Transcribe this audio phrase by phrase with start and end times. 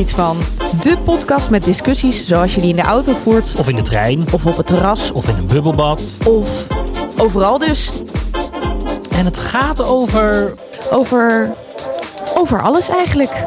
[0.00, 0.36] iets van.
[0.80, 3.54] De podcast met discussies zoals je die in de auto voert.
[3.56, 4.24] Of in de trein.
[4.32, 5.12] Of op het terras.
[5.12, 6.18] Of in een bubbelbad.
[6.26, 6.66] Of
[7.16, 7.90] overal dus.
[9.10, 10.54] En het gaat over.
[10.90, 11.54] Over.
[12.34, 13.46] Over alles eigenlijk.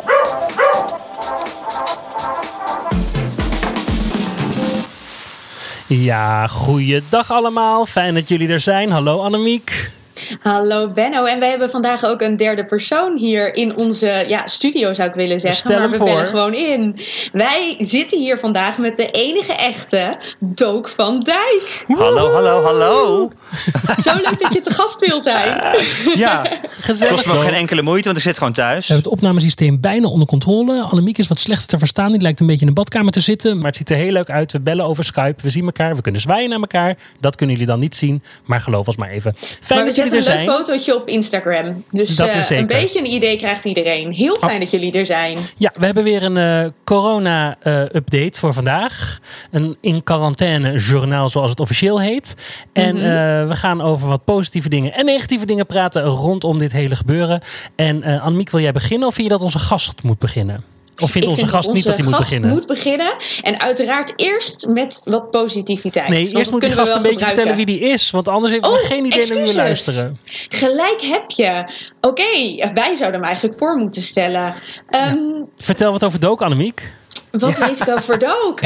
[5.88, 7.86] Ja, goeiedag allemaal.
[7.86, 8.92] Fijn dat jullie er zijn.
[8.92, 9.92] Hallo Annemiek.
[10.42, 11.26] Hallo Benno.
[11.26, 15.16] En wij hebben vandaag ook een derde persoon hier in onze ja, studio, zou ik
[15.16, 15.60] willen zeggen.
[15.60, 16.06] Stel maar hem we voor.
[16.06, 17.00] bellen gewoon in.
[17.32, 21.84] Wij zitten hier vandaag met de enige echte Dook van Dijk.
[21.88, 23.32] Hallo, hallo, hallo.
[24.02, 25.52] Zo leuk dat je te gast wil zijn.
[26.16, 27.14] Ja, het Gezellig.
[27.14, 28.88] kost me ook geen enkele moeite, want ik zit gewoon thuis.
[28.88, 30.82] We hebben het opnamesysteem bijna onder controle.
[30.82, 32.12] Annemiek is wat slechter te verstaan.
[32.12, 33.56] Die lijkt een beetje in de badkamer te zitten.
[33.58, 34.52] Maar het ziet er heel leuk uit.
[34.52, 35.42] We bellen over Skype.
[35.42, 35.96] We zien elkaar.
[35.96, 36.98] We kunnen zwaaien naar elkaar.
[37.20, 38.24] Dat kunnen jullie dan niet zien.
[38.46, 39.36] Maar geloof ons maar even.
[39.38, 41.84] Fijn maar dat jullie er een leuk fotootje op Instagram.
[41.90, 44.12] Dus Dat is eh, een beetje een idee krijgt iedereen.
[44.14, 45.38] Heel fijn dat jullie er zijn.
[45.58, 49.20] Ja, we hebben weer een eh, corona-update voor vandaag.
[49.52, 52.34] Een in quarantaine journaal, zoals het officieel heet.
[52.74, 53.04] En Mhm.
[53.06, 57.42] eh, we gaan over wat positieve dingen en negatieve dingen praten rondom dit hele gebeuren.
[57.76, 60.64] En eh Annemiek, wil jij beginnen of vind je dat onze gast moet beginnen?
[61.02, 62.50] Of vindt onze vind gast niet dat hij moet beginnen?
[62.50, 63.16] moet beginnen.
[63.42, 66.08] En uiteraard eerst met wat positiviteit.
[66.08, 67.26] Nee, eerst moet die we gast een beetje gebruiken.
[67.26, 68.12] vertellen wie die is.
[68.12, 70.18] Want anders heeft hij Oh, geen idee naar wie we luisteren.
[70.50, 71.74] Gelijk heb je.
[72.02, 72.24] Oké,
[72.74, 74.54] wij zouden hem eigenlijk voor moeten stellen.
[74.90, 75.18] Ehm,
[75.58, 76.92] Vertel wat over Dook, Annemiek.
[77.40, 78.60] Wat weet ik over Dook?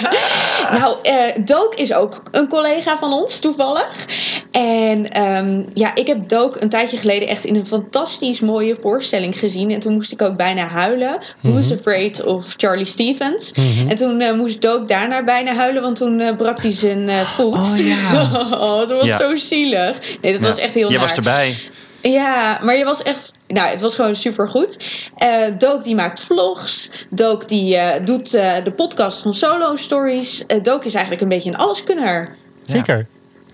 [0.78, 1.14] nou, eh
[1.44, 3.96] Dook is ook een collega van ons, toevallig.
[4.50, 9.38] En ehm, ja, ik heb Dook een tijdje geleden echt in een fantastisch mooie voorstelling
[9.38, 9.70] gezien.
[9.70, 11.22] En toen moest ik ook bijna huilen.
[11.40, 11.78] Who's Mhm.
[11.78, 13.52] Afraid of Charlie Stevens.
[13.88, 17.54] En toen eh, moest Dook daarna bijna huilen, want toen eh, brak hij zijn voet.
[17.54, 18.30] Oh, ja.
[18.66, 19.18] oh, dat was Ja.
[19.18, 19.98] zo zielig.
[20.20, 20.48] Nee, dat Ja.
[20.48, 21.06] was echt heel Jij naar.
[21.08, 21.62] was erbij.
[22.02, 23.32] Ja, maar je was echt.
[23.48, 25.00] Nou, het was gewoon super goed.
[25.58, 26.90] Dook die maakt vlogs.
[27.10, 30.46] Dook die eh, doet eh, de podcast van Solo Stories.
[30.46, 32.36] Eh Dook is eigenlijk een beetje een alleskunner.
[32.64, 33.06] Zeker.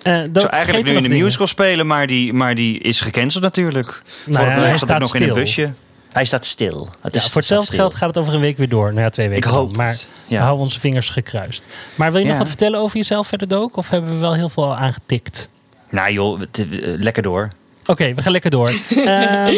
[0.03, 1.25] Eh Dook, Ik zou eigenlijk nu in de dingen?
[1.25, 4.03] musical spelen, maar die, maar die is gecanceld natuurlijk.
[4.27, 5.73] Nou ja, hij staat nog in een busje.
[6.13, 6.89] Hij staat stil.
[7.01, 8.91] Het Ja, is, voor hetzelfde geld gaat het over een week weer door.
[8.91, 9.77] Nou ja, twee weken Ik hoop dan.
[9.85, 9.95] Maar
[10.27, 10.37] ja.
[10.37, 11.67] we houden onze vingers gekruist.
[11.95, 13.77] Maar wil je nog wat vertellen over jezelf verder, Dook?
[13.77, 15.49] Of hebben we wel heel veel al aangetikt?
[15.91, 17.53] Nou joh, eh, lekker door.
[17.89, 18.69] Oké, we gaan lekker door.
[18.91, 19.55] Ehm,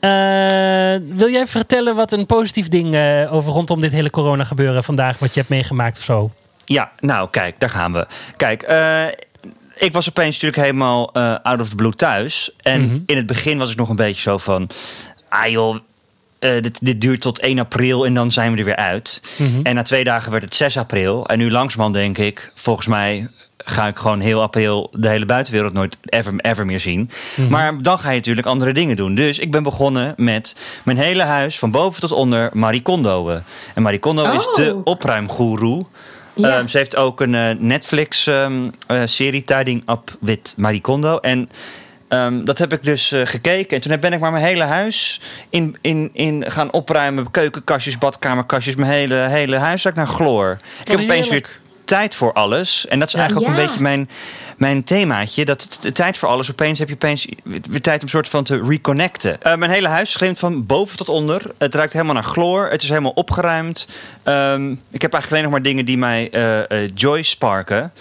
[0.00, 4.84] eh, wil jij vertellen wat een positief ding eh, over rondom dit hele corona gebeuren
[4.84, 6.30] vandaag, wat je hebt meegemaakt of zo?
[6.64, 8.06] Ja, nou kijk, daar gaan we.
[8.36, 9.04] Kijk, eh,
[9.76, 12.50] ik was opeens natuurlijk helemaal eh, out of the blue thuis.
[12.62, 12.98] En Mhm.
[13.06, 14.68] in het begin was ik nog een beetje zo van...
[15.28, 15.76] Ah joh,
[16.44, 19.20] eh, dit, dit duurt tot 1 april en dan zijn we er weer uit.
[19.36, 19.60] Mhm.
[19.62, 21.26] En na twee dagen werd het 6 april.
[21.26, 23.28] En nu langzamerhand denk ik, volgens mij
[23.58, 27.10] ga ik gewoon heel april de hele buitenwereld nooit ever, ever meer zien.
[27.36, 27.50] Mhm.
[27.50, 29.14] Maar dan ga je natuurlijk andere dingen doen.
[29.14, 33.40] Dus ik ben begonnen met mijn hele huis van boven tot onder Marie Kondo.
[33.74, 34.54] En Marie Kondo is Oh.
[34.54, 35.86] de opruimgoeroe.
[36.34, 36.58] Ja.
[36.58, 41.18] Ehm, ze heeft ook een eh, Netflix-serie, Tidying Up with Marie Kondo.
[41.18, 41.48] En
[42.08, 43.76] ehm, dat heb ik dus eh, gekeken.
[43.76, 45.20] En toen ben ik maar mijn hele huis
[45.50, 47.30] in, in, in gaan opruimen.
[47.30, 50.58] Keukenkastjes, badkamerkastjes, mijn hele, hele huiszaak naar chloor.
[50.84, 51.46] Ik heb opeens heerlijk.
[51.46, 52.86] weer tijd voor alles.
[52.86, 53.60] En dat is eigenlijk ook Ja.
[53.60, 54.08] een beetje mijn,
[54.56, 55.44] mijn themaatje.
[55.44, 56.50] Dat de tijd voor alles.
[56.50, 59.42] Opeens heb je opeens weer tijd om soort van te reconnecten.
[59.42, 61.42] Eh, mijn hele huis glimt van boven tot onder.
[61.58, 62.68] Het ruikt helemaal naar chloor.
[62.70, 63.88] Het is helemaal opgeruimd.
[64.22, 67.92] Ehm, ik heb eigenlijk alleen nog maar dingen die mij eh, joy sparken.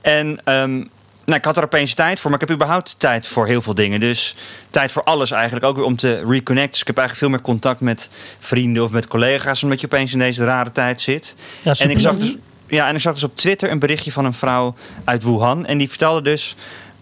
[0.00, 0.84] En ehm,
[1.24, 3.74] nou, ik had er opeens tijd voor, maar ik heb überhaupt tijd voor heel veel
[3.74, 4.00] dingen.
[4.00, 4.34] Dus
[4.70, 6.70] tijd voor alles eigenlijk, ook weer om te reconnecten.
[6.70, 9.62] Dus ik heb eigenlijk veel meer contact met vrienden of met collega's...
[9.62, 11.36] omdat je opeens in deze rare tijd zit.
[11.62, 14.24] Ja, en ik zag dus ja, en ik zag dus op Twitter een berichtje van
[14.24, 14.74] een vrouw
[15.04, 15.66] uit Wuhan.
[15.66, 16.56] En die vertelde dus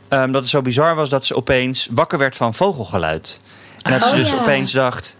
[0.09, 3.41] ehm, dat het zo bizar was dat ze opeens wakker werd van vogelgeluid.
[3.83, 4.37] En dat ze Oh, dus ja.
[4.37, 5.17] opeens dacht...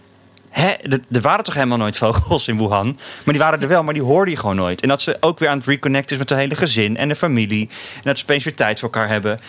[0.51, 2.85] Hè, er- waren toch helemaal nooit vogels in Wuhan?
[3.23, 4.81] Maar die waren er wel, maar die hoorde je gewoon nooit.
[4.81, 7.15] En dat ze ook weer aan het reconnecten is met het hele gezin en de
[7.15, 7.69] familie.
[7.95, 9.39] En dat ze opeens weer tijd voor elkaar hebben.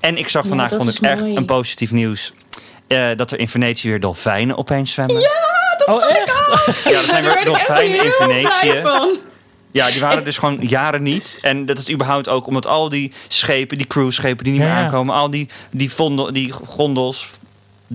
[0.00, 2.32] En ik zag vandaag, dat vond ik echt een positief nieuws...
[2.86, 5.16] eh, dat er in Venetië weer dolfijnen opeens zwemmen.
[5.20, 5.28] Ja,
[5.86, 6.84] Oh, echt?
[6.84, 8.82] ja er zijn Daar weer ik dolfijnen in Venetië.
[9.70, 11.38] Ja, die waren dus gewoon jaren niet.
[11.42, 14.76] En dat is überhaupt ook omdat al die schepen, die cruiseschepen die niet Ja, meer
[14.76, 17.28] aankomen, al die, die, vondel, die gondels,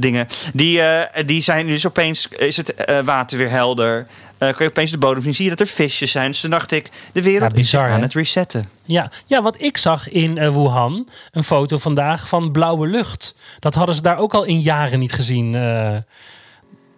[0.01, 4.07] dingen, die, eh, die zijn dus opeens, is het eh, water weer helder.
[4.37, 6.31] Eh kun je opeens de bodem zien, zie je dat er visjes zijn.
[6.31, 8.03] Dus toen dacht ik, de wereld Ja, bizar, is aan hè?
[8.03, 8.69] het resetten.
[8.85, 13.35] Ja, ja, wat ik zag in eh, Wuhan, een foto vandaag van blauwe lucht.
[13.59, 15.55] Dat hadden ze daar ook al in jaren niet gezien.
[15.55, 15.95] eh.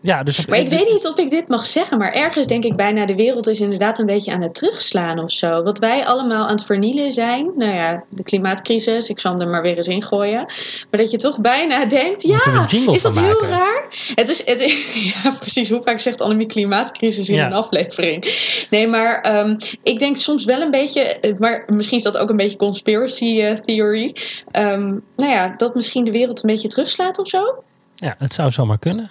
[0.01, 2.75] Ja, dus Maar ik weet niet of ik dit mag zeggen, maar ergens denk ik
[2.75, 5.63] bijna de wereld is inderdaad een beetje aan het terugslaan of zo.
[5.63, 9.47] Wat wij allemaal aan het vernielen zijn, nou ja, de klimaatcrisis, ik zal hem er
[9.47, 10.45] maar weer eens in gooien.
[10.89, 13.85] Maar dat je toch bijna denkt, ja, is dat heel raar?
[14.15, 14.93] Het is, het is,
[15.23, 17.45] ja, precies, hoe vaak zegt Annemie klimaatcrisis in Ja.
[17.45, 18.23] een aflevering?
[18.69, 22.29] Nee, maar ehm, ik denk soms wel een beetje, eh, maar misschien is dat ook
[22.29, 24.15] een beetje conspiracy eh, theory.
[24.51, 27.63] Ehm, nou ja, dat misschien de wereld een beetje terugslaat of zo.
[27.95, 29.09] Ja, het zou zomaar kunnen.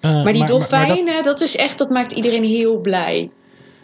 [0.00, 3.30] Eh, Maar die maar dat- dolfijnen, dat, is echt, dat maakt iedereen heel blij.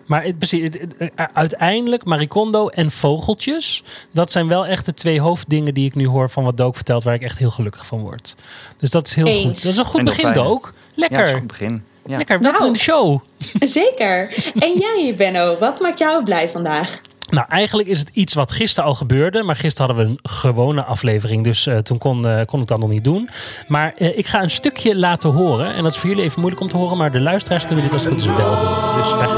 [0.07, 4.95] Maar het, precies, het- het- eh, uiteindelijk, Maricondo en vogeltjes, dat zijn wel echt de
[4.95, 7.87] twee hoofddingen die ik nu hoor van wat Dook vertelt, waar ik echt heel gelukkig
[7.87, 8.35] van word.
[8.77, 9.43] Dus dat is heel Eens.
[9.43, 9.63] goed.
[9.63, 10.33] Dat is een goed En begin.
[10.33, 10.65] Dook.
[10.65, 11.29] Ja, dat is Lekker.
[11.35, 11.85] een goed begin.
[12.07, 12.17] Ja.
[12.17, 12.67] Lekker, welkom Nou.
[12.67, 13.21] in de show.
[13.81, 14.51] Zeker.
[14.59, 17.01] En jij, Benno, wat maakt jou blij vandaag?
[17.33, 19.43] Nou, eigenlijk is het iets wat gisteren al gebeurde.
[19.43, 21.45] Maar gisteren hadden we een gewone aflevering.
[21.45, 23.29] Dus eh, toen kon, eh, kon ik dat nog niet doen.
[23.69, 25.75] Maar eh, ik ga een stukje laten horen.
[25.75, 26.97] En dat is voor jullie even moeilijk om te horen.
[26.97, 28.97] Maar de luisteraars kunnen dit als het goed is wel horen.
[28.97, 29.29] Dus daar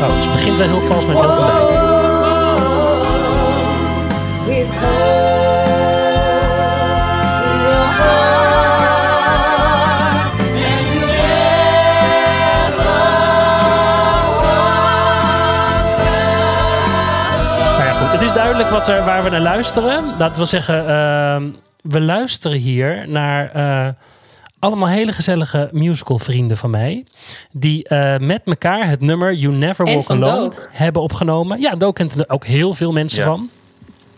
[0.00, 1.70] gaan dus het begint wel heel vals met heel van.
[18.70, 20.18] Wat er, waar we naar luisteren.
[20.18, 21.48] Dat wil zeggen, ehm,
[21.82, 23.88] we luisteren hier naar eh,
[24.58, 27.04] allemaal hele gezellige musical vrienden van mij.
[27.52, 31.60] Die eh, met elkaar het nummer You Never Walk Alone hebben opgenomen.
[31.60, 33.24] Ja, Dook kent er ook heel veel mensen Ja.
[33.24, 33.50] van.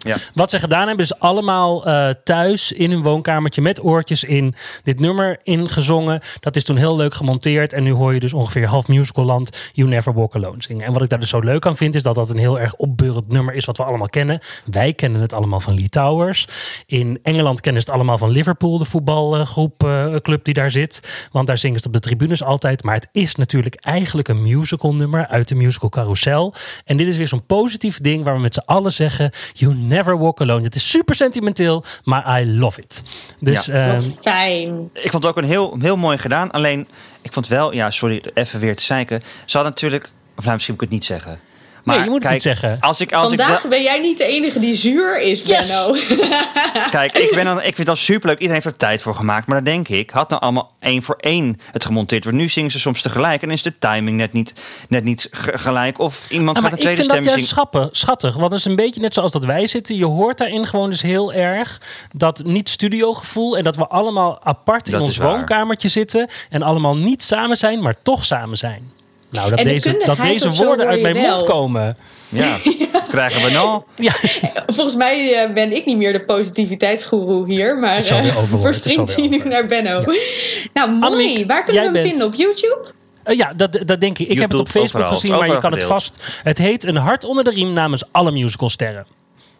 [0.05, 0.17] Ja.
[0.35, 5.01] Wat ze gedaan hebben is allemaal eh, thuis in hun woonkamertje met oortjes in dit
[5.01, 6.21] nummer ingezongen.
[6.41, 7.73] Dat is toen heel leuk gemonteerd.
[7.73, 10.87] En nu hoor je dus ongeveer half musicalland You Never Walk Alone zingen.
[10.87, 12.75] En wat ik daar dus zo leuk aan vind is dat dat een heel erg
[12.75, 14.41] opbeurend nummer is wat we allemaal kennen.
[14.65, 16.49] Wij kennen het allemaal van Lee Towers.
[16.87, 21.29] In Engeland kennen ze het allemaal van Liverpool, de voetbalgroep, eh, club die daar zit.
[21.33, 22.83] Want daar zingen ze op de tribunes altijd.
[22.83, 26.55] Maar het is natuurlijk eigenlijk een musical nummer uit de musical Carousel.
[26.85, 29.31] En dit is weer zo'n positief ding waar we met z'n allen zeggen...
[29.53, 30.63] You never walk alone.
[30.63, 33.03] Het is super sentimenteel, maar I love it.
[33.41, 33.73] Dus Ja.
[33.87, 34.91] ehm, Wat fijn.
[34.93, 36.51] Ik vond het ook een heel, heel mooi gedaan.
[36.51, 36.89] Alleen,
[37.23, 39.21] ik vond wel, ja, sorry, even weer te zeiken.
[39.45, 40.05] Ze hadden natuurlijk,
[40.37, 41.39] of nou, misschien moet ik het niet zeggen.
[41.85, 42.77] Maar Nee, je moet het niet zeggen.
[42.81, 45.67] Als ik, als Vandaag ik ben jij niet de enige die zuur is, Yes.
[45.69, 45.93] Benno.
[46.91, 48.39] Kijk, ik, ben dan, ik vind dat superleuk.
[48.39, 49.47] Iedereen heeft er tijd voor gemaakt.
[49.47, 52.25] Maar dan denk ik, had nou allemaal één voor één het gemonteerd.
[52.25, 53.43] Want nu zingen ze soms tegelijk.
[53.43, 54.55] En is de timing net niet,
[54.89, 55.99] net niet ge- gelijk.
[55.99, 57.91] Of iemand Ah, gaat maar een ik tweede vind dat stem juist zingen.
[57.93, 58.35] schattig.
[58.35, 59.97] Want het is een beetje net zoals dat wij zitten.
[59.97, 61.81] Je hoort daarin gewoon dus heel erg
[62.17, 63.57] dat niet-studiogevoel.
[63.57, 66.29] En dat we allemaal apart in Dat ons woonkamertje zitten.
[66.51, 68.93] En allemaal niet samen zijn, maar toch samen zijn.
[69.33, 71.97] Nou, dat deze, dat deze woorden uit mijn mond komen.
[72.29, 72.57] Ja,
[72.93, 73.83] dat krijgen we nou.
[73.97, 74.13] Ja,
[74.77, 78.13] Volgens mij eh, ben ik niet meer de positiviteitsgoeroe hier, maar eh, is
[78.61, 80.05] verspringt hij nu naar Benno.
[80.75, 81.03] Nou, mooi.
[81.03, 82.27] Annemiek, Waar kunnen we hem bent- vinden?
[82.27, 82.85] Op YouTube?
[83.23, 84.29] Eh, ja dat, dat denk ik.
[84.29, 85.21] Ik heb het op Facebook overal.
[85.21, 86.41] gezien, maar je kan het vast...
[86.43, 89.07] Het heet Een hart onder de riem namens alle musicalsterren.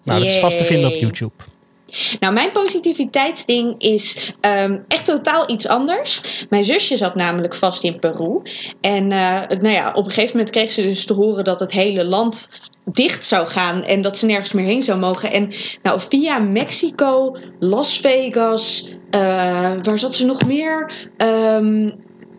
[0.03, 0.95] Nou, dat is vast te vinden op.
[0.97, 1.33] YouTube.
[2.21, 6.45] Nou, mijn positiviteitsding is ehm, echt totaal iets anders.
[6.49, 8.43] Mijn zusje zat namelijk vast in Peru.
[8.81, 11.73] En eh, nou ja, op een gegeven moment kreeg ze dus te horen dat het
[11.73, 12.51] hele land
[12.85, 15.33] dicht zou gaan en dat ze nergens meer heen zou mogen.
[15.33, 15.53] En
[15.83, 19.21] nou, via Mexico, Las Vegas, eh,
[19.83, 21.09] waar zat ze nog meer?
[21.17, 21.91] Ehm,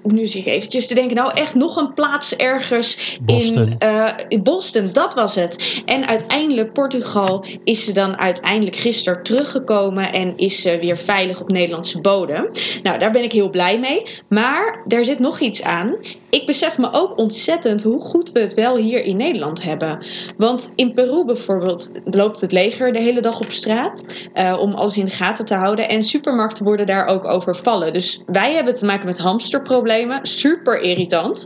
[0.03, 3.67] nu zie ik eventjes te denken, nou echt nog een plaats ergens Boston.
[3.67, 5.81] in, eh, in Boston, dat was het.
[5.85, 11.50] En uiteindelijk Portugal is ze dan uiteindelijk gisteren teruggekomen en is ze weer veilig op
[11.50, 12.50] Nederlandse bodem.
[12.83, 14.03] Nou, daar ben ik heel blij mee.
[14.29, 15.95] Maar daar zit nog iets aan.
[16.34, 20.06] Ik besef me ook ontzettend hoe goed we het wel hier in Nederland hebben.
[20.38, 24.98] Want in Peru bijvoorbeeld loopt het leger de hele dag op straat eh, om alles
[24.98, 25.90] in de gaten te houden.
[25.90, 27.94] En supermarkten worden daar ook overvallen.
[27.94, 30.25] Dus wij hebben te maken met hamsterproblemen.
[30.25, 31.46] Super irritant.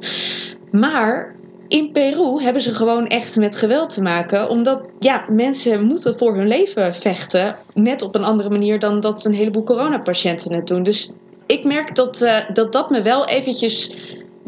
[0.71, 1.35] Maar
[1.67, 4.49] in Peru hebben ze gewoon echt met geweld te maken.
[4.49, 7.55] Omdat ja, mensen moeten voor hun leven vechten.
[7.73, 10.83] Net op een andere manier dan dat een heleboel coronapatiënten het doen.
[10.83, 11.11] Dus
[11.45, 13.91] ik merk dat, eh, dat dat me wel eventjes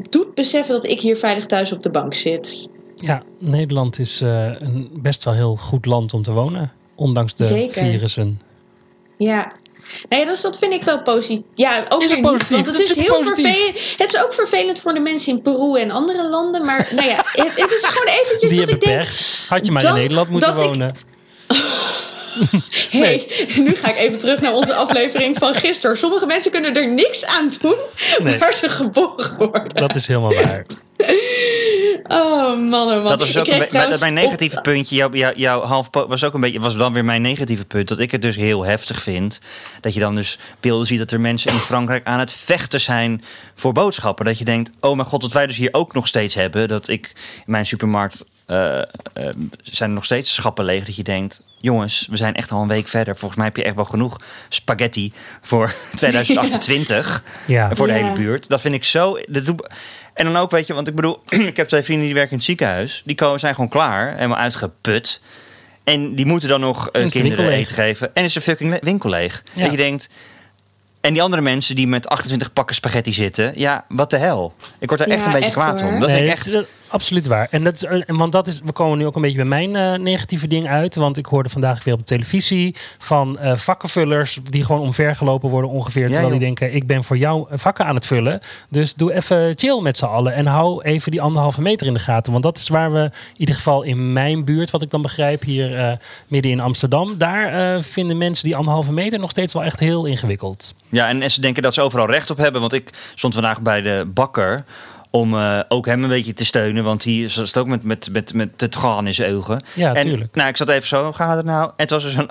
[0.10, 2.68] doet beseffen dat ik hier veilig thuis op de bank zit.
[2.96, 6.74] Ja, Nederland is eh, een best wel heel goed land om te wonen.
[6.96, 7.84] Ondanks de Zeker.
[7.86, 8.42] virussen.
[9.18, 9.52] Ja.
[10.10, 11.42] Nee, dus dat vind ik wel positief.
[11.56, 12.50] Ja, ook Is het positief?
[12.58, 13.96] Niet, want het is is heel vervelend.
[13.98, 16.66] Het is ook vervelend voor de mensen in Peru en andere landen.
[16.66, 19.00] Maar nou ja, het, het is gewoon eventjes Die dat ik denk...
[19.00, 19.46] pech.
[19.48, 20.94] Had je maar dan- in Nederland moeten ik-
[22.90, 25.98] hey, nu ga ik even terug naar onze aflevering van gisteren.
[25.98, 27.78] Sommige mensen kunnen er niks aan doen
[28.24, 28.38] Nee.
[28.38, 29.76] waar ze geboren worden.
[29.76, 30.66] Dat is helemaal waar.
[32.04, 33.06] Oh man, oh man.
[33.06, 34.96] Dat was ook een trouwens mijn negatieve op- puntje.
[34.96, 37.88] Jouw, jouw, half was ook een beetje was dan weer mijn negatieve punt.
[37.88, 39.40] Dat ik het dus heel heftig vind.
[39.82, 43.24] Dat je dan dus beelden ziet dat er mensen in Frankrijk aan het vechten zijn
[43.56, 44.26] voor boodschappen.
[44.26, 46.68] Dat je denkt, oh mijn god, wat wij dus hier ook nog steeds hebben.
[46.68, 47.12] Dat ik
[47.46, 48.86] in mijn supermarkt eh, eh,
[49.64, 50.86] zijn er nog steeds schappen leeg.
[50.86, 53.16] Dat je denkt, jongens, we zijn echt al een week verder.
[53.16, 54.18] Volgens mij heb je echt wel genoeg
[54.50, 57.24] spaghetti voor 2028.
[57.48, 57.76] Ja.
[57.76, 58.00] Voor de Ja.
[58.00, 58.48] hele buurt.
[58.50, 59.18] Dat vind ik zo.
[59.28, 59.70] Dat doe-
[60.14, 62.38] en dan ook, weet je, want ik bedoel, ik heb twee vrienden die werken in
[62.38, 63.02] het ziekenhuis.
[63.06, 65.22] Die komen, zijn gewoon klaar, helemaal uitgeput.
[65.84, 68.16] En die moeten dan nog de kinderen eten geven.
[68.16, 69.44] En is de fucking winkel leeg.
[69.54, 69.62] Ja.
[69.62, 70.10] Dat je denkt.
[71.02, 73.52] En die andere mensen die met 28 pakken spaghetti zitten.
[73.56, 74.54] Ja, wat de hel.
[74.80, 75.92] Ik word daar echt een beetje echt kwaad hoor.
[75.92, 76.00] om.
[76.00, 76.70] Dat nee, vind ik dat echt.
[76.90, 77.48] Absoluut waar.
[77.52, 79.76] En dat is, eh, want dat is, we komen nu ook een beetje bij mijn
[79.76, 80.96] eh, negatieve ding uit.
[80.96, 85.70] Want ik hoorde vandaag weer op de televisie van eh, vakkenvullers die gewoon omvergelopen worden
[85.70, 86.06] ongeveer.
[86.08, 88.42] terwijl die denken, ik ben voor jou vakken aan het vullen.
[88.70, 90.34] Dus doe even chill met z'n allen.
[90.34, 92.32] En hou even die anderhalve meter in de gaten.
[92.32, 95.44] Want dat is waar we, in ieder geval in mijn buurt, wat ik dan begrijp,
[95.44, 97.18] hier midden in Amsterdam.
[97.18, 100.74] Daar vinden mensen die anderhalve meter nog steeds wel echt heel ingewikkeld.
[100.90, 102.62] Ja, en ze denken dat ze overal recht op hebben.
[102.62, 104.66] Want ik stond vandaag bij de bakker.
[105.12, 106.84] Om eh, ook hem een beetje te steunen.
[106.84, 109.64] Want die zat ook met, met, met, met het gaan in zijn ogen.
[109.74, 110.36] Ja, en, tuurlijk.
[110.36, 111.04] Nou, ik zat even zo.
[111.04, 111.66] Hoe gaat het nou?
[111.66, 112.30] En het was dus een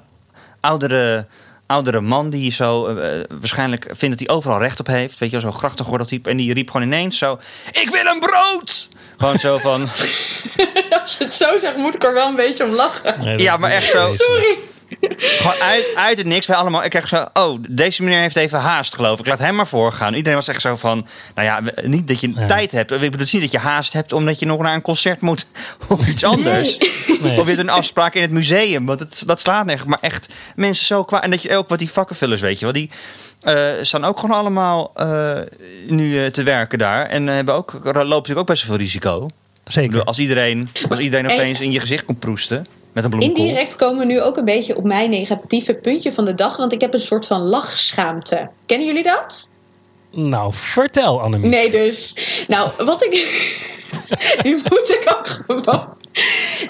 [0.60, 1.26] oudere,
[1.66, 5.18] oudere man die zo eh, waarschijnlijk vindt dat hij overal recht op heeft.
[5.18, 6.30] Weet je, wel, zo'n grachtengordeltype.
[6.30, 7.38] En die riep gewoon ineens zo:
[7.72, 8.88] Ik wil een brood!
[9.16, 9.80] Gewoon zo van.
[11.02, 13.20] Als je het zo zegt, moet ik er wel een beetje om lachen.
[13.20, 14.04] Nee, Ja, maar echt zo.
[14.04, 14.56] Sorry.
[15.18, 16.46] Gewoon uit, uit het niks.
[16.46, 16.84] Wij allemaal.
[16.84, 17.24] Ik krijg zo.
[17.32, 19.26] Oh, deze meneer heeft even haast, geloof ik.
[19.26, 20.14] Laat hem maar voorgaan.
[20.14, 21.06] Iedereen was echt zo van.
[21.34, 22.46] Nou ja, niet dat je Ja.
[22.46, 22.90] tijd hebt.
[22.90, 25.46] Ik bedoel, niet dat je haast hebt omdat je nog naar een concert moet
[25.88, 26.78] of iets anders.
[27.20, 27.38] Nee.
[27.40, 28.86] Of weer een afspraak in het museum.
[28.86, 29.88] Want het, dat slaat nergens.
[29.88, 31.22] Maar echt mensen zo kwaad.
[31.22, 32.74] En dat je ook wat die vakkenvullers, weet je wel.
[32.74, 32.90] Die
[33.42, 35.38] eh, staan ook gewoon allemaal eh,
[35.86, 37.06] nu eh, te werken daar.
[37.06, 39.28] En hebben ook, lopen natuurlijk ook best wel veel risico.
[39.64, 39.90] Zeker.
[39.90, 42.66] bedoel, als iedereen, als iedereen En- opeens in je gezicht komt proesten.
[42.92, 43.44] Met een bloemkool.
[43.44, 46.56] Indirect komen we nu ook een beetje op mijn negatieve puntje van de dag.
[46.56, 48.50] Want ik heb een soort van lachschaamte.
[48.66, 49.52] Kennen jullie dat?
[50.10, 51.48] Nou, vertel Annemie.
[51.48, 52.14] Nee, dus.
[52.48, 53.12] Nou, wat ik.
[54.44, 55.96] nu moet ik ook gewoon.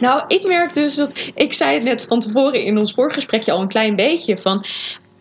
[0.00, 1.10] Nou, ik merk dus dat.
[1.34, 4.38] Ik zei het net van tevoren in ons voorgesprekje al een klein beetje.
[4.38, 4.64] Van.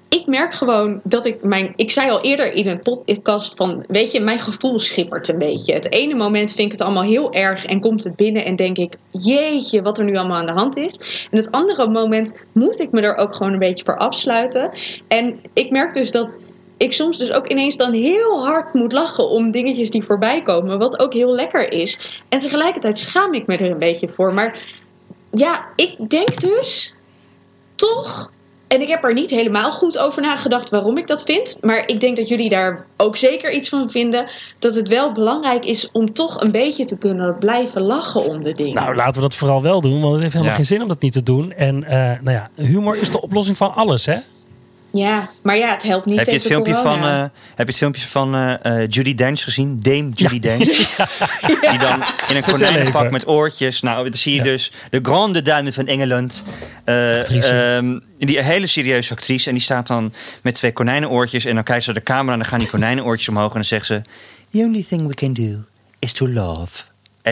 [0.09, 1.73] Ik merk gewoon dat ik mijn.
[1.75, 3.83] Ik zei al eerder in een podcast van.
[3.87, 5.73] Weet je, mijn gevoel schippert een beetje.
[5.73, 7.65] Het ene moment vind ik het allemaal heel erg.
[7.65, 8.95] En komt het binnen en denk ik.
[9.11, 11.27] Jeetje, wat er nu allemaal aan de hand is.
[11.31, 14.71] En het andere moment moet ik me er ook gewoon een beetje voor afsluiten.
[15.07, 16.39] En ik merk dus dat
[16.77, 20.79] ik soms dus ook ineens dan heel hard moet lachen om dingetjes die voorbij komen.
[20.79, 21.99] Wat ook heel lekker is.
[22.29, 24.33] En tegelijkertijd schaam ik me er een beetje voor.
[24.33, 24.63] Maar
[25.31, 26.93] ja, ik denk dus
[27.75, 28.31] toch.
[28.67, 31.57] En ik heb er niet helemaal goed over nagedacht waarom ik dat vind.
[31.61, 34.29] Maar ik denk dat jullie daar ook zeker iets van vinden.
[34.59, 38.53] Dat het wel belangrijk is om toch een beetje te kunnen blijven lachen om de
[38.53, 38.75] dingen.
[38.75, 40.57] Nou, laten we dat vooral wel doen, want het heeft helemaal Ja.
[40.57, 41.51] geen zin om dat niet te doen.
[41.53, 44.17] En eh, nou ja, humor is de oplossing van alles, hè?
[44.91, 47.63] Ja, maar ja, het helpt niet Heb je, het tegen filmpje van, eh, heb je
[47.65, 49.79] het filmpje van eh, eh, Judy Dench gezien?
[49.81, 50.65] Dame Judy Dench.
[51.69, 53.81] Die dan in een konijnenpak met oortjes.
[53.81, 54.43] Nou, dan zie je Ja.
[54.43, 56.43] dus de grande dame van Engeland.
[56.83, 57.47] Eh, Actrice.
[57.47, 59.47] ehm, die hele serieuze actrice.
[59.47, 61.45] En die staat dan met twee konijnenoortjes.
[61.45, 63.47] En dan kijkt ze naar de camera en dan gaan die konijnenoortjes omhoog.
[63.49, 64.01] En dan zegt ze...
[64.51, 65.57] The only thing we can do
[65.99, 66.83] is to love.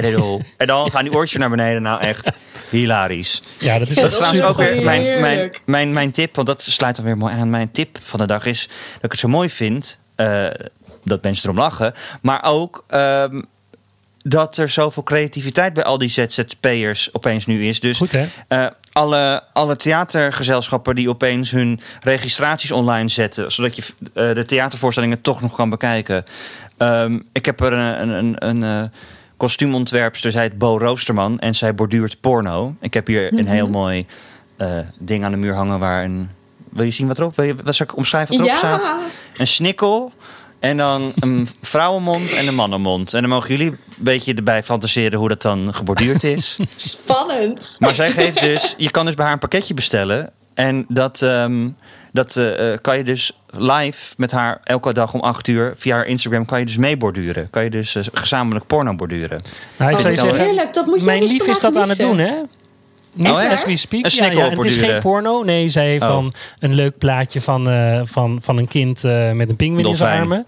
[0.57, 1.81] En dan gaan die oortjes naar beneden.
[1.81, 2.29] Nou, echt
[2.69, 3.41] hilarisch.
[3.59, 6.47] Ja, dat is Ja, Dat is trouwens ook weer mijn, mijn, mijn, mijn tip, want
[6.47, 7.49] dat sluit dan weer mooi aan.
[7.49, 10.45] Mijn tip van de dag is dat ik het zo mooi vind eh,
[11.03, 11.93] dat mensen erom lachen.
[12.21, 13.41] Maar ook ehm,
[14.23, 17.79] dat er zoveel creativiteit bij al die ZZP'ers opeens nu is.
[17.79, 18.27] Dus Goed, hè?
[18.47, 23.83] eh, alle, alle theatergezelschappen die opeens hun registraties online zetten, zodat je
[24.13, 26.25] eh, de theatervoorstellingen toch nog kan bekijken.
[26.77, 28.89] Ehm, ik heb er een, een, een, een eh,
[29.37, 32.75] kostuumontwerpster, zij heet Bo Roosterman, en zij borduurt porno.
[32.81, 34.05] Ik heb hier een heel mooi
[34.57, 36.29] eh, ding aan de muur hangen waar een.
[36.69, 37.35] Wil je zien wat erop?
[37.35, 38.77] Wil je, wat zal ik omschrijven wat erop Ja.
[38.77, 38.95] staat?
[39.37, 40.13] Een snikkel.
[40.59, 43.13] En dan een vrouwenmond en een mannenmond.
[43.13, 46.57] En dan mogen jullie een beetje erbij fantaseren hoe dat dan geborduurd is.
[46.75, 47.75] Spannend.
[47.79, 50.31] Maar zij geeft dus, je kan dus bij haar een pakketje bestellen.
[50.53, 51.67] En dat, ehm,
[52.15, 55.95] dat eh, eh, kan je dus live met haar elke dag om 8 uur via
[55.95, 57.49] haar Instagram kan je dus meeborduren.
[57.49, 59.41] Kan je dus eh, gezamenlijk porno borduren.
[59.77, 60.73] Nou, ik Oh, zou je dat is zeggen, heerlijk.
[60.73, 62.33] Dat moet jij mijn dus lief is dat aan het doen, hè?
[63.13, 63.53] Niet Oh, echt?
[63.53, 64.03] as we speak.
[64.03, 65.43] Een Ja, ja, het is geen porno.
[65.43, 66.09] Nee, zij heeft Oh.
[66.09, 69.95] dan een leuk plaatje van, eh, van, van een kind eh, met een pinguïn in
[69.95, 70.45] zijn armen.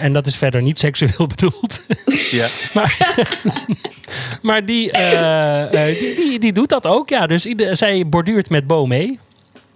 [0.00, 1.82] En dat is verder niet seksueel bedoeld.
[2.30, 2.46] Ja.
[2.72, 3.14] Maar,
[4.42, 4.90] maar die,
[5.70, 7.26] die, die, die doet dat ook, ja.
[7.26, 9.18] Dus ieder, zij borduurt met Bo mee.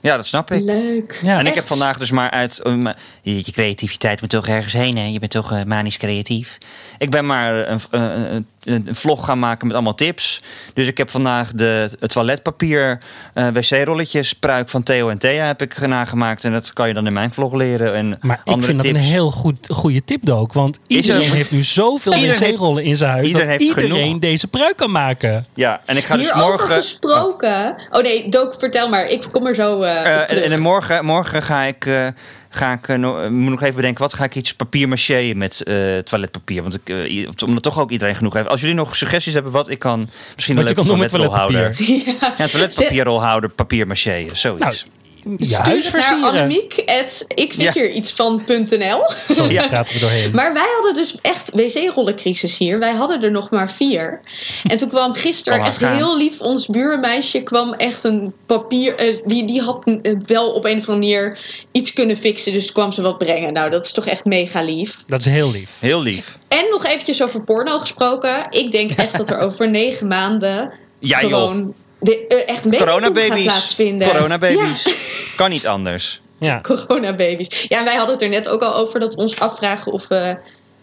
[0.02, 0.62] Ja, dat snap ik.
[0.62, 1.18] Leuk.
[1.22, 1.38] Ja.
[1.38, 2.60] En ik heb vandaag dus maar uit...
[2.66, 2.86] um,
[3.22, 5.04] je, je creativiteit moet toch ergens heen, hè?
[5.06, 6.58] Je bent toch eh, manisch creatief.
[6.98, 10.42] Ik ben maar een, een, een, een vlog gaan maken met allemaal tips.
[10.74, 12.98] Dus ik heb vandaag de het toiletpapier
[13.34, 16.44] eh, wc-rolletjes pruik van Theo en Thea heb ik nagemaakt.
[16.44, 17.94] En dat kan je dan in mijn vlog leren.
[17.94, 20.52] En Maar ik vind dat een heel goed, goede tip, Dook.
[20.52, 23.26] Want er- iedereen heeft nu zoveel wc-rollen in zijn huis...
[23.26, 24.18] iedereen dat heeft iedereen genoeg.
[24.18, 25.46] deze pruik kan maken.
[25.54, 26.68] Ja, en ik ga dus morgen...
[26.74, 27.82] gesproken.
[27.90, 29.06] Oh nee, Dook, vertel maar.
[29.06, 30.42] Ik kom er zo eh Eh, en, terug.
[30.44, 32.06] en morgen, morgen ga ik, eh,
[32.50, 34.88] ga ik eh, eh, moet nog even bedenken, wat ga ik iets papier
[35.36, 36.62] met eh, toiletpapier?
[36.62, 38.48] Want ik, eh, i- omdat toch ook iedereen genoeg heeft.
[38.48, 41.76] Als jullie nog suggesties hebben wat ik kan, misschien Wat een leuke toiletrolhouder.
[41.76, 42.16] toiletpapier.
[42.36, 44.84] Ja, een toiletpapierrolhouder, papier maché, zoiets.
[44.84, 44.98] Nou,
[45.38, 46.28] je Stuur huis het naar versieren.
[46.28, 46.74] Annemiek.
[46.86, 47.72] at ik vind Ja.
[47.72, 48.78] hier iets van.nl.
[48.78, 49.00] Ja.
[49.48, 49.66] ja.
[49.68, 50.30] praten we doorheen.
[50.34, 52.78] Maar wij hadden dus echt wc-rollencrisis hier.
[52.78, 54.20] Wij hadden er nog maar vier.
[54.68, 55.96] En toen kwam gisteren echt gaan.
[55.96, 57.42] heel lief ons buurmeisje.
[57.42, 58.96] kwam echt een papier.
[58.96, 61.38] eh, die, die had eh, wel op een of andere manier
[61.72, 62.52] iets kunnen fixen.
[62.52, 63.52] Dus kwam ze wat brengen.
[63.52, 64.96] Nou, dat is toch echt mega lief.
[65.06, 65.70] Dat is heel lief.
[65.80, 66.38] Heel lief.
[66.48, 68.46] En nog eventjes over porno gesproken.
[68.50, 70.72] Ik denk echt dat er over negen maanden.
[70.98, 71.74] Ja joh, gewoon.
[72.00, 73.44] De, eh, echt gaat coronababies.
[73.44, 74.08] plaatsvinden.
[74.08, 74.84] Coronababies.
[75.36, 76.20] Kan niet anders.
[76.38, 76.60] Ja.
[76.60, 77.66] Coronababies.
[77.68, 80.10] Ja, en wij hadden het er net ook al over dat we ons afvragen of
[80.10, 80.32] eh,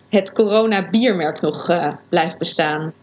[0.09, 2.93] het corona biermerk nog eh, blijft bestaan.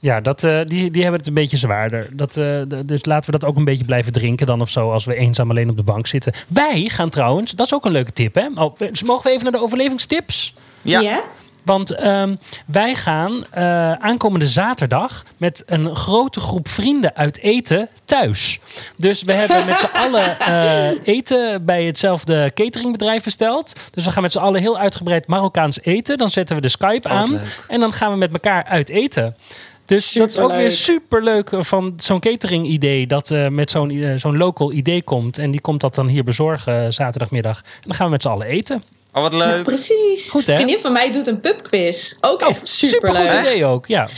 [0.00, 2.08] Ja, dat, eh, die, die hebben het een beetje zwaarder.
[2.12, 4.90] Dat, eh, dus laten we dat ook een beetje blijven drinken dan of zo...
[4.92, 6.32] als we eenzaam alleen op de bank zitten.
[6.48, 8.46] Wij gaan trouwens, dat is ook een leuke tip, hè?
[8.54, 10.54] Oh, mogen we even naar de overlevingstips?
[10.82, 11.22] Ja.
[11.68, 12.34] Want ehm,
[12.66, 18.60] wij gaan eh, aankomende zaterdag met een grote groep vrienden uit eten thuis.
[18.96, 23.72] Dus we hebben met z'n allen eh, eten bij hetzelfde cateringbedrijf besteld.
[23.90, 26.18] Dus we gaan met z'n allen heel uitgebreid Marokkaans eten.
[26.18, 27.64] Dan zetten we de Skype Oh, aan leuk.
[27.68, 29.36] en dan gaan we met elkaar uit eten.
[29.84, 31.42] Dus dat is ook weer Superleuk.
[31.42, 33.06] super leuk van zo'n catering idee.
[33.06, 35.38] Dat eh, met zo'n zo'n local idee komt.
[35.38, 37.58] En die komt dat dan hier bezorgen zaterdagmiddag.
[37.58, 38.82] En dan gaan we met z'n allen eten.
[39.18, 39.62] Oh, wat Ja, leuk.
[39.64, 40.30] precies.
[40.30, 40.52] Goed, hè?
[40.52, 42.14] Een vriendin van mij doet een pubquiz.
[42.20, 43.14] Ook Oh, echt superleuk.
[43.14, 44.08] supergoed idee ook, ja.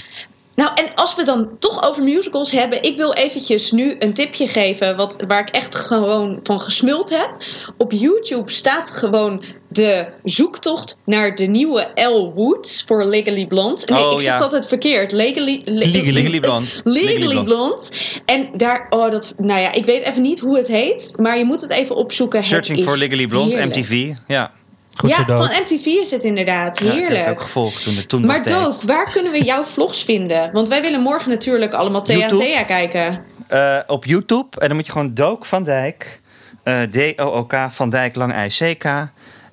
[0.55, 4.49] Nou, en als we dan toch over musicals hebben, ik wil eventjes nu een tipje
[4.49, 7.31] geven wat, waar ik echt gewoon van gesmuld heb.
[7.77, 13.83] Op YouTube staat gewoon de zoektocht naar de nieuwe Elle Woods voor Legally Blonde.
[13.87, 14.39] Nee, Oh, ik zeg ja.
[14.43, 15.13] altijd verkeerd.
[15.13, 16.13] Legally, le- Legally.
[16.19, 16.71] Legally Blonde.
[16.85, 17.83] Legally, Legally Blonde.
[18.25, 21.45] En daar, oh, dat, nou ja, ik weet even niet hoe het heet, maar je
[21.45, 22.43] moet het even opzoeken.
[22.45, 23.77] Searching for Legally Blonde, heerlijk.
[23.77, 24.13] MTV.
[24.27, 24.53] Ja,
[25.01, 26.79] Goed ja, van MTV is het inderdaad.
[26.79, 27.25] ja ik heb Heerlijk.
[27.25, 28.43] het ook gevolgd toen, toen Maar.
[28.43, 30.53] Dook, waar kunnen we jouw vlogs vinden?
[30.53, 32.29] Want wij willen morgen natuurlijk allemaal Thea.
[32.29, 33.23] Thea kijken.
[33.49, 34.61] Eh, op YouTube.
[34.61, 36.21] En dan moet je gewoon Dook van Dijk.
[36.63, 38.85] eh, D-O-O-K van Dijk, lang I-C-K.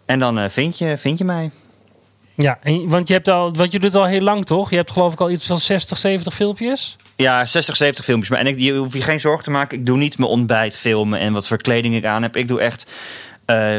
[0.05, 1.51] En dan eh, vind, je, vind je mij.
[2.35, 4.69] Ja, en, want je, hebt al, want je doet het al heel lang, toch?
[4.69, 6.95] Je hebt geloof ik al iets van 60, 70 filmpjes.
[7.15, 8.29] Ja, 60, 70 filmpjes.
[8.29, 9.77] Maar en ik, je hoef je geen zorgen te maken.
[9.77, 12.35] Ik doe niet mijn ontbijt filmen en wat voor kleding ik aan heb.
[12.35, 12.87] Ik doe echt
[13.45, 13.77] eh,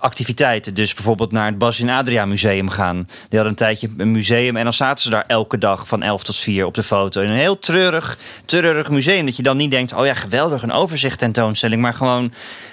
[0.00, 0.74] activiteiten.
[0.74, 2.96] Dus bijvoorbeeld naar het Bas en Adria Museum gaan.
[2.96, 4.56] Die hadden een tijdje een museum.
[4.56, 7.20] En dan zaten ze daar elke dag van 11 tot 4 op de foto.
[7.20, 9.26] In een heel treurig, treurig museum.
[9.26, 11.82] Dat je dan niet denkt, oh ja, geweldig, een overzicht tentoonstelling.
[11.82, 12.32] Maar gewoon,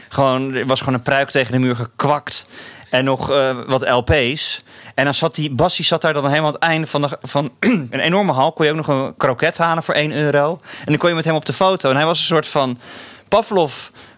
[0.10, 2.48] gewoon er was gewoon een pruik tegen de muur gekwakt.
[2.90, 4.64] En nog eh, wat LP's.
[4.96, 7.52] En dan zat die Bassie zat daar dan helemaal aan het einde van, de, van
[7.60, 8.54] een enorme hal.
[8.54, 10.60] Kon je ook nog een kroket halen voor 1 euro.
[10.80, 11.90] En dan kon je met hem op de foto.
[11.90, 12.80] En hij was een soort van
[13.28, 13.74] Pavlov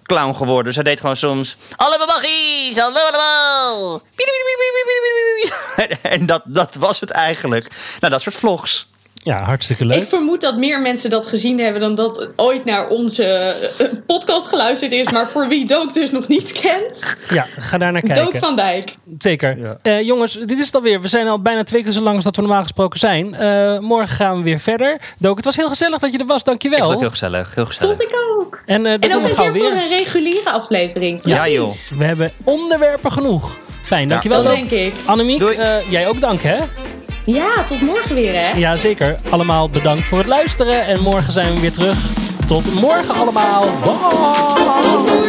[0.07, 0.73] clown geworden.
[0.73, 1.57] Hij deed gewoon soms...
[1.75, 4.01] Alle babaggies, hallo allemaal.
[6.01, 7.67] En dat, dat was het eigenlijk.
[7.99, 8.87] Nou, dat soort vlogs.
[9.27, 10.01] Ja, hartstikke leuk.
[10.03, 14.47] Ik vermoed dat meer mensen dat gezien hebben dan dat ooit naar onze eh, podcast
[14.47, 15.11] geluisterd is.
[15.11, 18.39] Maar voor wie Dook dus nog niet kent, Ja, ga daar naar Dook kijken.
[18.39, 18.95] van Dijk.
[19.17, 19.57] Zeker.
[19.57, 19.77] Ja.
[19.81, 21.01] Eh, jongens, dit is het alweer.
[21.01, 23.35] We zijn al bijna twee keer zo lang als dat we normaal gesproken zijn.
[23.35, 24.97] Eh, morgen gaan we weer verder.
[25.19, 26.41] Dook, het was heel gezellig dat je er was.
[26.41, 26.89] Ik vond Dankjewel.
[26.91, 27.97] het heel gezellig, heel gezellig.
[27.97, 28.61] Vond ik ook.
[28.65, 29.83] En eh, dat En ook we een keer voor weer.
[29.83, 31.19] een reguliere aflevering.
[31.23, 31.69] Ja, joh.
[31.97, 33.57] We hebben onderwerpen genoeg.
[33.81, 34.43] Fijn, dankjewel.
[34.43, 34.69] Dat Dook.
[34.69, 34.93] denk ik.
[35.05, 36.57] Annemiek, eh, jij ook dank hè?
[37.33, 38.57] Ja, tot morgen weer hè.
[38.57, 39.15] Ja, zeker.
[39.29, 40.85] Allemaal bedankt voor het luisteren.
[40.85, 42.09] En morgen zijn we weer terug.
[42.45, 43.65] Tot morgen allemaal.
[43.83, 45.26] Bye.